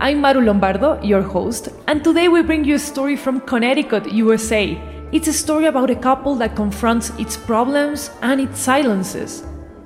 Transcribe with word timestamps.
I'm 0.00 0.20
Maru 0.20 0.40
Lombardo, 0.40 1.00
your 1.02 1.22
host, 1.22 1.68
and 1.86 2.02
today 2.02 2.26
we 2.26 2.42
bring 2.42 2.64
you 2.64 2.74
a 2.74 2.78
story 2.80 3.14
from 3.14 3.40
Connecticut, 3.40 4.12
USA. 4.12 4.76
It's 5.12 5.28
a 5.28 5.32
story 5.32 5.66
about 5.66 5.88
a 5.88 5.94
couple 5.94 6.34
that 6.36 6.56
confronts 6.56 7.10
its 7.10 7.36
problems 7.36 8.10
and 8.20 8.40
its 8.40 8.58
silences. 8.58 9.44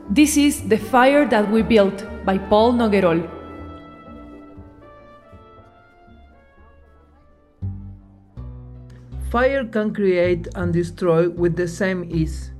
This 0.08 0.38
is 0.38 0.66
The 0.66 0.78
Fire 0.78 1.26
That 1.26 1.50
We 1.50 1.60
Built 1.60 2.06
by 2.24 2.38
Paul 2.38 2.72
Noguerol. 2.72 3.28
Fire 9.30 9.66
can 9.66 9.92
create 9.92 10.48
and 10.54 10.72
destroy 10.72 11.28
with 11.28 11.54
the 11.54 11.68
same 11.68 12.08
ease. 12.10 12.52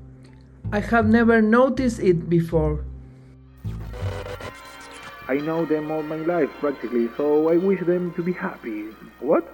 I 0.71 0.81
have 0.81 1.09
never 1.09 1.41
noticed 1.41 2.01
it 2.01 2.29
before. 2.29 2.85
I 5.29 5.35
know 5.35 5.67
them 5.67 5.91
all 5.91 6.03
my 6.03 6.17
life 6.25 6.49
practically, 6.59 7.09
so 7.17 7.51
I 7.51 7.59
wish 7.59 7.81
them 7.87 8.15
to 8.17 8.23
be 8.23 8.33
happy. 8.33 8.97
What? 9.21 9.45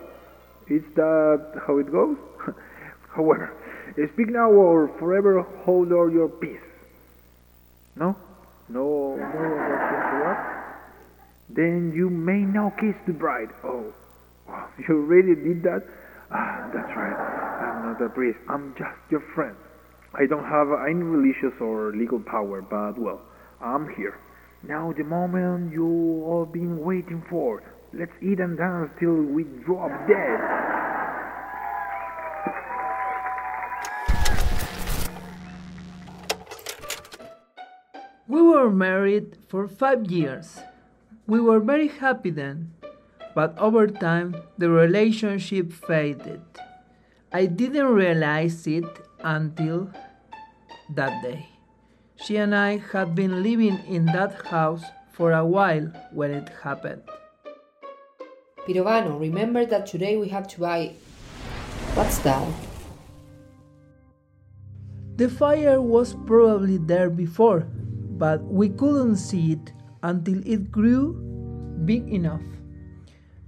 Is 0.69 0.83
that 0.95 1.61
how 1.67 1.79
it 1.79 1.91
goes? 1.91 2.17
However, 3.17 3.53
speak 4.15 4.31
now 4.31 4.51
or 4.51 4.89
forever 4.99 5.43
hold 5.65 5.93
all 5.93 6.11
your 6.11 6.29
peace. 6.29 6.63
No? 7.97 8.17
No, 8.69 9.17
no, 9.17 9.25
what? 10.25 10.39
Then 11.51 11.93
you 11.95 12.09
may 12.09 12.41
now 12.41 12.73
kiss 12.81 12.95
the 13.07 13.13
bride. 13.13 13.51
Oh, 13.63 13.93
you 14.89 15.03
really 15.03 15.35
did 15.35 15.63
that? 15.65 15.83
Ah, 16.31 16.71
that's 16.73 16.91
right. 16.97 17.19
I'm 17.61 17.93
not 17.93 18.03
a 18.03 18.09
priest. 18.09 18.39
I'm 18.49 18.75
just 18.79 18.97
your 19.11 19.23
friend. 19.35 19.57
I 20.15 20.27
don't 20.27 20.45
have 20.45 20.69
any 20.89 21.03
religious 21.03 21.61
or 21.61 21.93
legal 21.95 22.21
power, 22.21 22.63
but 22.63 22.99
well, 22.99 23.21
I'm 23.61 23.89
here. 23.97 24.19
Now 24.67 24.95
the 24.97 25.05
moment 25.05 25.73
you 25.73 25.85
all 26.25 26.47
been 26.47 26.81
waiting 26.81 27.23
for. 27.29 27.63
Let's 27.93 28.17
eat 28.23 28.41
and 28.41 28.57
dance 28.57 28.91
till 28.99 29.13
we 29.13 29.45
drop 29.45 29.93
dead. 30.09 30.41
We 38.27 38.41
were 38.41 38.71
married 38.71 39.37
for 39.49 39.69
five 39.69 40.11
years. 40.11 40.61
We 41.27 41.41
were 41.41 41.61
very 41.61 41.89
happy 41.89 42.31
then, 42.31 42.73
but 43.35 43.57
over 43.59 43.87
time 43.87 44.35
the 44.57 44.71
relationship 44.71 45.73
faded. 45.73 46.41
I 47.31 47.45
didn't 47.47 47.93
realize 47.93 48.67
it 48.67 48.89
until 49.21 49.93
that 50.97 51.23
day. 51.23 51.54
She 52.17 52.37
and 52.37 52.55
I 52.55 52.79
had 52.79 53.15
been 53.15 53.43
living 53.43 53.79
in 53.87 54.07
that 54.07 54.47
house 54.47 54.85
for 55.13 55.33
a 55.33 55.45
while 55.45 55.93
when 56.13 56.31
it 56.31 56.49
happened. 56.63 57.03
Pirovano, 58.67 59.21
remember 59.21 59.67
that 59.67 59.87
today 59.87 60.17
we 60.17 60.29
have 60.29 60.49
to 60.49 60.61
buy. 60.61 60.95
What's 61.95 62.19
that? 62.19 62.47
The 65.17 65.29
fire 65.29 65.81
was 65.83 66.15
probably 66.27 66.79
there 66.79 67.11
before, 67.11 67.61
but 68.19 68.43
we 68.43 68.69
couldn't 68.69 69.17
see 69.17 69.53
it 69.53 69.73
until 70.03 70.41
it 70.47 70.73
grew 70.73 71.15
big 71.85 72.09
enough. 72.09 72.43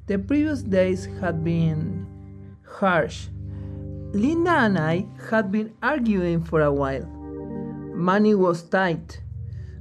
The 0.07 0.19
previous 0.19 0.63
days 0.63 1.07
had 1.21 1.43
been 1.43 2.07
harsh. 2.67 3.27
Linda 4.13 4.51
and 4.51 4.79
I 4.79 5.07
had 5.31 5.51
been 5.51 5.75
arguing 5.83 6.45
for 6.45 6.61
a 6.63 6.73
while. 6.73 7.16
Money 7.97 8.35
was 8.35 8.63
tight. 8.63 9.23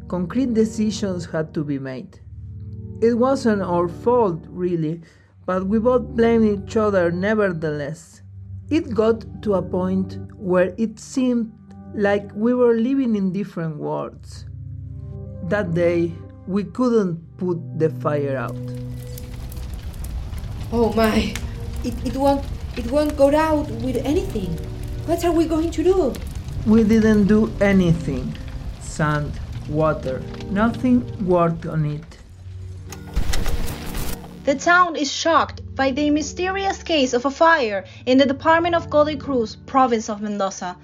Concrete 0.07 0.53
decisions 0.53 1.25
had 1.25 1.53
to 1.53 1.65
be 1.65 1.77
made. 1.77 2.21
It 3.01 3.13
wasn't 3.15 3.61
our 3.61 3.89
fault, 3.89 4.41
really, 4.47 5.01
but 5.45 5.67
we 5.67 5.79
both 5.79 6.03
blamed 6.15 6.45
each 6.45 6.77
other 6.77 7.11
nevertheless. 7.11 8.21
It 8.69 8.93
got 8.93 9.25
to 9.43 9.55
a 9.55 9.61
point 9.61 10.17
where 10.37 10.73
it 10.77 10.97
seemed 10.97 11.51
like 11.93 12.31
we 12.33 12.53
were 12.53 12.75
living 12.75 13.17
in 13.17 13.33
different 13.33 13.75
worlds. 13.75 14.45
That 15.49 15.73
day, 15.73 16.13
we 16.47 16.63
couldn't 16.63 17.35
put 17.35 17.59
the 17.77 17.89
fire 17.89 18.37
out. 18.37 18.55
Oh 20.71 20.93
my, 20.93 21.33
it, 21.83 21.93
it 22.05 22.15
won't 22.15 22.45
it 22.77 22.89
won't 22.89 23.17
go 23.17 23.35
out 23.35 23.69
with 23.83 23.97
anything. 24.05 24.55
What 25.05 25.25
are 25.25 25.33
we 25.33 25.47
going 25.47 25.71
to 25.71 25.83
do? 25.83 26.13
We 26.65 26.83
didn't 26.83 27.27
do 27.27 27.53
anything. 27.61 28.35
Sand, 28.81 29.39
water, 29.69 30.23
nothing 30.49 31.03
worked 31.27 31.67
on 31.67 31.85
it. 31.85 32.17
The 34.45 34.55
town 34.55 34.95
is 34.95 35.11
shocked 35.11 35.61
by 35.75 35.91
the 35.91 36.09
mysterious 36.09 36.81
case 36.81 37.13
of 37.13 37.25
a 37.25 37.29
fire 37.29 37.85
in 38.07 38.17
the 38.17 38.25
department 38.25 38.73
of 38.73 38.89
Godoy 38.89 39.17
Cruz, 39.17 39.55
province 39.55 40.09
of 40.09 40.23
Mendoza. 40.23 40.75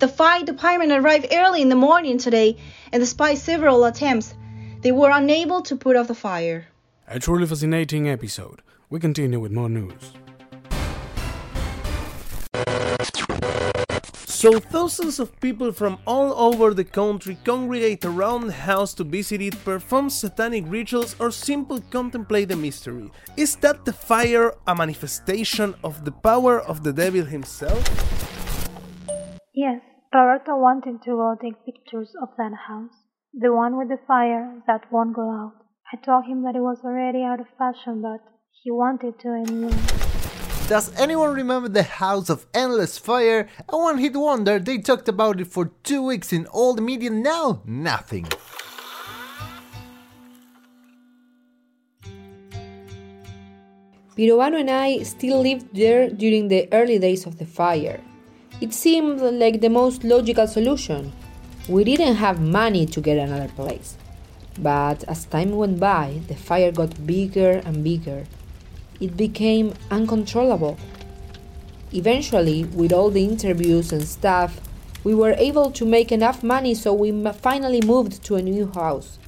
The 0.00 0.08
fire 0.08 0.44
department 0.44 0.90
arrived 0.90 1.28
early 1.32 1.62
in 1.62 1.68
the 1.68 1.76
morning 1.76 2.18
today, 2.18 2.56
and 2.92 3.00
despite 3.00 3.38
several 3.38 3.84
attempts, 3.84 4.34
they 4.80 4.90
were 4.90 5.10
unable 5.10 5.62
to 5.62 5.76
put 5.76 5.94
out 5.94 6.08
the 6.08 6.14
fire. 6.16 6.66
A 7.06 7.20
truly 7.20 7.46
fascinating 7.46 8.08
episode. 8.08 8.60
We 8.90 8.98
continue 8.98 9.38
with 9.38 9.52
more 9.52 9.68
news. 9.68 10.14
So 14.38 14.60
thousands 14.60 15.18
of 15.18 15.34
people 15.40 15.72
from 15.72 15.98
all 16.06 16.32
over 16.32 16.72
the 16.72 16.84
country 16.84 17.36
congregate 17.44 18.04
around 18.04 18.46
the 18.46 18.52
house 18.52 18.94
to 18.94 19.02
visit 19.02 19.40
it, 19.40 19.64
perform 19.64 20.10
satanic 20.10 20.62
rituals, 20.68 21.16
or 21.18 21.32
simply 21.32 21.80
contemplate 21.90 22.48
the 22.48 22.54
mystery. 22.54 23.10
Is 23.36 23.56
that 23.56 23.84
the 23.84 23.92
fire 23.92 24.54
a 24.68 24.76
manifestation 24.76 25.74
of 25.82 26.04
the 26.04 26.12
power 26.12 26.60
of 26.60 26.84
the 26.84 26.92
devil 26.92 27.24
himself? 27.24 27.82
Yes, 29.52 29.80
Roberto 30.14 30.56
wanted 30.56 31.02
to 31.02 31.10
go 31.18 31.34
take 31.42 31.66
pictures 31.66 32.14
of 32.22 32.28
that 32.38 32.52
house. 32.68 32.94
The 33.34 33.52
one 33.52 33.76
with 33.76 33.88
the 33.88 33.98
fire 34.06 34.62
that 34.68 34.82
won't 34.92 35.16
go 35.16 35.28
out. 35.32 35.54
I 35.92 35.96
told 35.96 36.26
him 36.26 36.44
that 36.44 36.54
it 36.54 36.62
was 36.62 36.78
already 36.84 37.24
out 37.24 37.40
of 37.40 37.48
fashion, 37.58 38.02
but 38.02 38.20
he 38.62 38.70
wanted 38.70 39.18
to 39.18 39.30
anyway. 39.30 40.07
Does 40.68 40.92
anyone 41.00 41.32
remember 41.32 41.70
the 41.70 41.82
House 41.82 42.28
of 42.28 42.44
Endless 42.52 42.98
Fire? 42.98 43.48
A 43.70 43.78
one 43.78 43.96
hit 43.96 44.14
wonder, 44.14 44.58
they 44.58 44.76
talked 44.76 45.08
about 45.08 45.40
it 45.40 45.46
for 45.46 45.70
two 45.82 46.02
weeks 46.02 46.30
in 46.30 46.44
all 46.48 46.74
the 46.74 46.82
media, 46.82 47.08
now 47.08 47.62
nothing. 47.64 48.26
Pirovano 54.14 54.60
and 54.60 54.70
I 54.70 55.04
still 55.04 55.40
lived 55.40 55.74
there 55.74 56.10
during 56.10 56.48
the 56.48 56.68
early 56.70 56.98
days 56.98 57.24
of 57.24 57.38
the 57.38 57.46
fire. 57.46 58.02
It 58.60 58.74
seemed 58.74 59.22
like 59.22 59.62
the 59.62 59.70
most 59.70 60.04
logical 60.04 60.46
solution. 60.46 61.10
We 61.66 61.82
didn't 61.84 62.16
have 62.16 62.42
money 62.42 62.84
to 62.84 63.00
get 63.00 63.16
another 63.16 63.48
place. 63.56 63.96
But 64.58 65.02
as 65.04 65.24
time 65.24 65.52
went 65.52 65.80
by, 65.80 66.20
the 66.28 66.34
fire 66.34 66.72
got 66.72 67.06
bigger 67.06 67.62
and 67.64 67.82
bigger 67.82 68.26
it 69.00 69.16
became 69.16 69.74
uncontrollable. 69.90 70.78
Eventually, 71.92 72.64
with 72.64 72.92
all 72.92 73.10
the 73.10 73.24
interviews 73.24 73.92
and 73.92 74.06
stuff, 74.06 74.60
we 75.04 75.14
were 75.14 75.34
able 75.38 75.70
to 75.72 75.84
make 75.84 76.12
enough 76.12 76.42
money 76.42 76.74
so 76.74 76.92
we 76.92 77.10
finally 77.32 77.80
moved 77.80 78.22
to 78.24 78.36
a 78.36 78.42
new 78.42 78.70
house. 78.72 79.18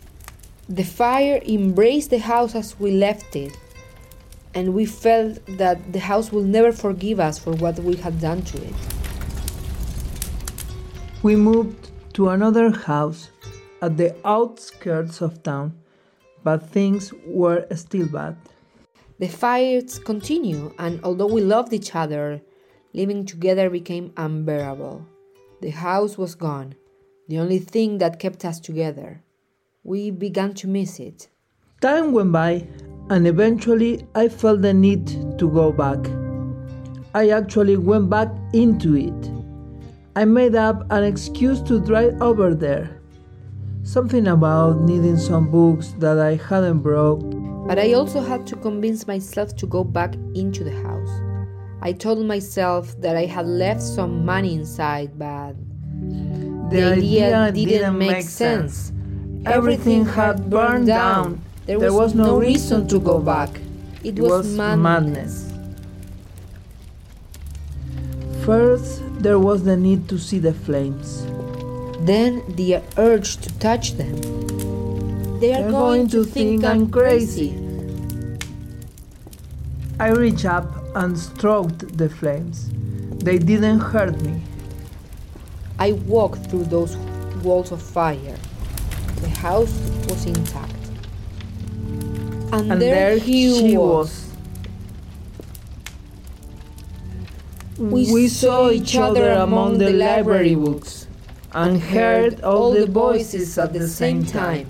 The 0.69 0.85
fire 0.85 1.41
embraced 1.47 2.11
the 2.11 2.19
house 2.19 2.55
as 2.55 2.79
we 2.79 2.91
left 2.91 3.35
it. 3.37 3.57
and 4.55 4.75
we 4.75 4.85
felt 4.85 5.39
that 5.47 5.93
the 5.93 6.01
house 6.01 6.33
will 6.33 6.43
never 6.43 6.73
forgive 6.73 7.21
us 7.21 7.39
for 7.39 7.53
what 7.55 7.79
we 7.79 7.97
had 7.97 8.21
done 8.21 8.43
to 8.43 8.63
it. 8.63 8.75
We 11.23 11.37
moved 11.37 11.91
to 12.15 12.31
another 12.31 12.71
house 12.71 13.31
at 13.83 13.97
the 13.97 14.15
outskirts 14.25 15.21
of 15.21 15.43
town, 15.43 15.79
but 16.43 16.69
things 16.71 17.13
were 17.27 17.67
still 17.77 18.09
bad. 18.09 18.37
The 19.21 19.29
fights 19.29 19.99
continued, 19.99 20.73
and 20.79 20.99
although 21.05 21.27
we 21.27 21.43
loved 21.43 21.75
each 21.75 21.95
other, 21.95 22.41
living 22.95 23.27
together 23.27 23.69
became 23.69 24.15
unbearable. 24.17 25.07
The 25.61 25.69
house 25.69 26.17
was 26.17 26.35
gone, 26.35 26.75
the 27.29 27.39
only 27.39 27.59
thing 27.59 27.99
that 27.99 28.19
kept 28.19 28.47
us 28.47 28.59
together. 28.59 29.23
We 29.85 30.11
began 30.11 30.55
to 30.55 30.69
miss 30.69 30.99
it. 30.99 31.29
Time 31.83 32.13
went 32.13 32.33
by, 32.33 32.67
and 33.11 33.27
eventually 33.27 34.07
I 34.15 34.29
felt 34.29 34.63
the 34.63 34.73
need 34.73 35.07
to 35.39 35.51
go 35.51 35.71
back. 35.71 35.99
I 37.15 37.29
actually 37.29 37.77
went 37.77 38.09
back 38.09 38.31
into 38.55 38.97
it. 38.97 39.31
I 40.17 40.25
made 40.25 40.55
up 40.55 40.87
an 40.91 41.05
excuse 41.05 41.61
to 41.65 41.79
drive 41.79 42.23
over 42.23 42.55
there. 42.55 43.00
Something 43.83 44.29
about 44.29 44.81
needing 44.83 45.17
some 45.17 45.51
books 45.51 45.95
that 45.99 46.19
I 46.19 46.37
hadn't 46.37 46.81
brought. 46.81 47.21
But 47.67 47.79
I 47.79 47.95
also 47.95 48.21
had 48.21 48.47
to 48.49 48.57
convince 48.57 49.07
myself 49.07 49.57
to 49.57 49.67
go 49.67 49.85
back 49.85 50.15
into 50.35 50.65
the 50.65 50.75
house. 50.83 51.11
I 51.83 51.93
told 51.93 52.25
myself 52.27 53.01
that 53.01 53.17
I 53.17 53.25
had 53.25 53.47
left 53.47 53.83
some 53.83 54.25
money 54.25 54.55
inside, 54.55 55.19
but 55.19 55.55
The 56.71 56.83
idea 56.99 57.51
didn't 57.53 57.99
make 57.99 58.23
sense. 58.23 58.93
Everything 59.47 60.05
had 60.05 60.51
burned 60.51 60.87
down. 60.87 61.41
There 61.67 61.93
was, 61.93 62.15
no 62.15 62.39
reason 62.39 62.87
to 62.89 63.01
go 63.01 63.19
back. 63.21 63.49
It, 64.05 64.19
It 64.19 64.23
was, 64.23 64.31
was 64.31 64.57
madness. 64.57 64.83
madness. 64.83 65.47
First, 68.45 69.03
there 69.23 69.39
was 69.39 69.65
the 69.65 69.77
need 69.77 70.09
to 70.09 70.19
see 70.19 70.39
the 70.39 70.53
flames. 70.53 71.27
Then 72.01 72.43
the 72.49 72.81
urge 72.97 73.37
to 73.37 73.59
touch 73.59 73.93
them. 73.93 74.17
They 75.39 75.53
are 75.53 75.63
They're 75.63 75.71
going, 75.71 76.09
to 76.09 76.25
think 76.25 76.65
I'm 76.65 76.91
crazy. 76.91 77.53
I 79.99 80.09
reached 80.09 80.47
up 80.47 80.65
and 80.95 81.19
stroked 81.19 81.99
the 81.99 82.09
flames. 82.09 82.71
They 83.23 83.39
didn't 83.39 83.81
hurt 83.81 84.19
me. 84.23 84.41
I 85.79 85.93
walked 85.93 86.47
through 86.47 86.65
those 86.65 86.97
walls 87.45 87.71
of 87.71 87.83
fire. 87.83 88.37
The 89.21 89.29
house 89.29 89.73
was 90.09 90.25
intact. 90.25 90.73
And, 92.53 92.73
And 92.73 92.81
there, 92.81 92.95
there 92.95 93.19
he 93.19 93.59
she 93.59 93.77
was. 93.77 94.27
We, 97.79 98.11
We 98.11 98.29
saw 98.29 98.71
each 98.71 98.97
other 98.97 99.33
among 99.33 99.79
the 99.79 99.91
library 99.93 100.55
books 100.55 101.00
and 101.53 101.81
heard 101.81 102.41
all 102.43 102.73
the 102.73 102.87
voices 102.87 103.59
at 103.59 103.73
the 103.73 103.89
same 103.89 104.25
time. 104.25 104.69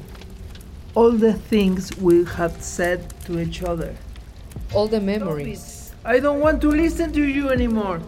All 0.94 1.12
the 1.12 1.35
things 1.35 1.97
we 1.99 2.25
had 2.25 2.62
said 2.62 3.15
to 3.27 3.38
each 3.41 3.62
other. 3.62 3.94
All 4.75 4.88
the 4.88 5.00
memories. 5.00 5.93
I 6.05 6.19
don't 6.19 6.41
want 6.41 6.61
to 6.62 6.69
listen 6.69 7.12
to 7.12 7.23
you 7.23 7.50
anymore. 7.50 8.00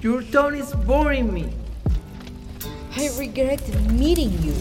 Your 0.00 0.22
tone 0.22 0.54
is 0.54 0.72
boring 0.74 1.32
me. 1.32 1.52
I 2.96 3.08
regret 3.18 3.62
meeting 3.92 4.32
you. 4.42 4.54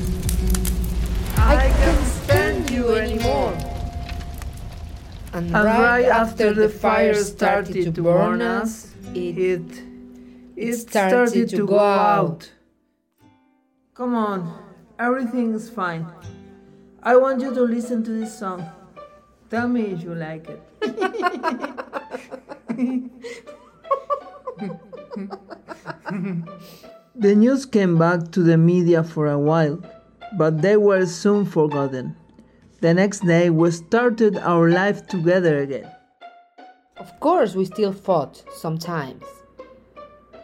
I 1.37 1.67
can't 1.79 2.05
stand 2.05 2.69
you 2.69 2.95
anymore. 2.95 3.53
And, 5.33 5.55
And 5.55 5.65
right 5.65 6.05
after 6.05 6.53
the 6.53 6.69
fire 6.69 7.13
started 7.15 7.95
to 7.95 8.01
burn 8.01 8.41
us, 8.41 8.93
it, 9.13 9.37
it 9.37 9.83
it 10.55 10.73
started 10.75 11.49
to 11.49 11.65
go 11.65 11.79
out. 11.79 12.51
Come 13.99 14.15
on, 14.15 14.57
everything 14.97 15.53
is 15.53 15.69
fine. 15.69 16.07
I 17.03 17.17
want 17.17 17.41
you 17.41 17.53
to 17.53 17.61
listen 17.63 18.01
to 18.05 18.11
this 18.11 18.39
song. 18.39 18.65
Tell 19.49 19.67
me 19.67 19.87
if 19.87 20.03
you 20.03 20.15
like 20.15 20.47
it. 20.47 20.61
the 27.13 27.35
news 27.35 27.65
came 27.65 27.97
back 27.97 28.31
to 28.31 28.41
the 28.41 28.57
media 28.57 29.03
for 29.03 29.27
a 29.27 29.37
while, 29.37 29.83
but 30.37 30.61
they 30.61 30.77
were 30.77 31.05
soon 31.05 31.45
forgotten. 31.45 32.15
The 32.79 32.93
next 32.93 33.25
day, 33.27 33.49
we 33.49 33.69
started 33.71 34.37
our 34.37 34.69
life 34.69 35.07
together 35.07 35.57
again. 35.57 35.91
Of 36.95 37.19
course, 37.19 37.53
we 37.53 37.65
still 37.65 37.91
fought 37.91 38.45
sometimes. 38.55 39.25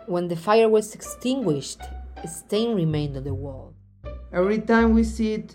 When 0.08 0.28
the 0.28 0.36
fire 0.36 0.68
was 0.68 0.94
extinguished, 0.94 1.80
a 1.80 1.95
stain 2.26 2.76
remained 2.76 3.18
on 3.18 3.24
the 3.24 3.34
wall. 3.34 3.74
Every 4.32 4.60
time 4.60 4.94
we 4.94 5.04
see 5.04 5.34
it, 5.34 5.54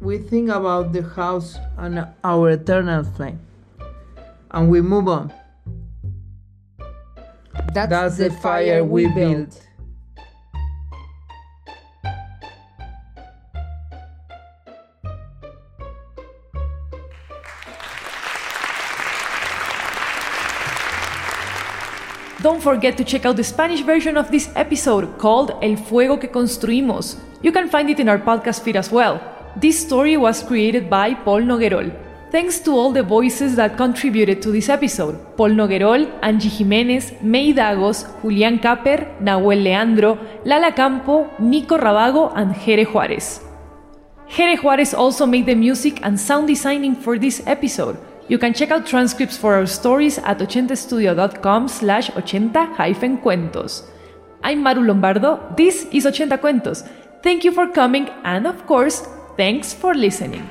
we 0.00 0.18
think 0.18 0.50
about 0.50 0.92
the 0.92 1.02
house 1.02 1.58
and 1.76 2.06
our 2.24 2.50
eternal 2.50 3.04
flame. 3.04 3.40
And 4.50 4.70
we 4.70 4.80
move 4.80 5.08
on. 5.08 5.32
That's, 7.74 7.90
That's 7.90 8.16
the 8.16 8.30
fire 8.30 8.82
we 8.84 9.06
built. 9.08 9.60
Don't 22.42 22.62
forget 22.62 22.96
to 22.96 23.04
check 23.04 23.26
out 23.26 23.36
the 23.36 23.44
Spanish 23.44 23.82
version 23.82 24.16
of 24.16 24.30
this 24.30 24.48
episode 24.56 25.18
called 25.18 25.52
El 25.60 25.76
Fuego 25.76 26.16
que 26.16 26.26
Construimos. 26.26 27.18
You 27.42 27.52
can 27.52 27.68
find 27.68 27.90
it 27.90 28.00
in 28.00 28.08
our 28.08 28.18
podcast 28.18 28.62
feed 28.62 28.76
as 28.76 28.90
well. 28.90 29.20
This 29.56 29.78
story 29.78 30.16
was 30.16 30.42
created 30.42 30.88
by 30.88 31.12
Paul 31.12 31.42
Noguerol. 31.42 31.92
Thanks 32.32 32.58
to 32.60 32.70
all 32.70 32.92
the 32.92 33.02
voices 33.02 33.56
that 33.56 33.76
contributed 33.76 34.40
to 34.40 34.52
this 34.52 34.70
episode 34.70 35.18
Paul 35.36 35.50
Noguerol, 35.50 36.08
Angie 36.22 36.48
Jiménez, 36.48 37.20
May 37.20 37.52
Dagos, 37.52 38.06
Julián 38.22 38.62
Caper, 38.62 39.20
Nahuel 39.20 39.62
Leandro, 39.62 40.16
Lala 40.46 40.72
Campo, 40.72 41.28
Nico 41.40 41.76
Rabago, 41.76 42.32
and 42.34 42.54
Jere 42.54 42.86
Juárez. 42.86 43.42
Jere 44.28 44.56
Juárez 44.56 44.94
also 44.94 45.26
made 45.26 45.44
the 45.44 45.54
music 45.54 46.00
and 46.02 46.18
sound 46.18 46.46
designing 46.48 46.94
for 46.94 47.18
this 47.18 47.42
episode. 47.46 47.98
You 48.30 48.38
can 48.38 48.54
check 48.54 48.70
out 48.70 48.86
transcripts 48.86 49.36
for 49.36 49.56
our 49.56 49.66
stories 49.66 50.18
at 50.18 50.38
80studio.com 50.38 51.66
slash 51.66 52.10
80-cuentos. 52.10 53.82
I'm 54.44 54.62
Maru 54.62 54.84
Lombardo, 54.84 55.52
this 55.56 55.88
is 55.90 56.06
80 56.06 56.36
Cuentos. 56.36 56.88
Thank 57.24 57.42
you 57.42 57.50
for 57.50 57.66
coming 57.66 58.08
and 58.22 58.46
of 58.46 58.64
course, 58.68 59.00
thanks 59.36 59.74
for 59.74 59.94
listening. 59.94 60.48